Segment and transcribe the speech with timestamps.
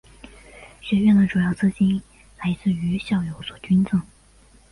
[0.81, 2.01] 学院的主要资金
[2.39, 4.01] 来自于校友所捐赠。